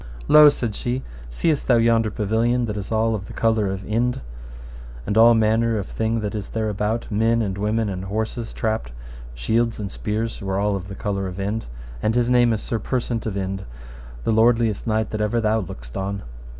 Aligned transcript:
Lo, 0.27 0.49
said 0.49 0.73
she, 0.73 1.03
seest 1.29 1.67
thou 1.67 1.75
yonder 1.75 2.09
pavilion 2.09 2.65
that 2.65 2.75
is 2.75 2.91
all 2.91 3.13
of 3.13 3.27
the 3.27 3.33
colour 3.33 3.69
of 3.69 3.85
Inde, 3.85 4.19
and 5.05 5.15
all 5.15 5.35
manner 5.35 5.77
of 5.77 5.85
thing 5.85 6.21
that 6.21 6.31
there 6.53 6.67
is 6.67 6.71
about, 6.71 7.05
men 7.11 7.43
and 7.43 7.55
women, 7.55 7.87
and 7.87 8.05
horses 8.05 8.51
trapped, 8.51 8.91
shields 9.35 9.79
and 9.79 9.91
spears 9.91 10.41
were 10.41 10.57
all 10.57 10.75
of 10.75 10.87
the 10.87 10.95
colour 10.95 11.27
of 11.27 11.39
Inde, 11.39 11.67
and 12.01 12.15
his 12.15 12.31
name 12.31 12.51
is 12.51 12.63
Sir 12.63 12.79
Persant 12.79 13.27
of 13.27 13.37
Inde, 13.37 13.63
the 14.23 14.31
most 14.31 14.37
lordliest 14.57 14.87
knight 14.87 15.11
that 15.11 15.21
ever 15.21 15.39
thou 15.39 15.61
lookedst 15.61 15.95
on. 15.95 16.23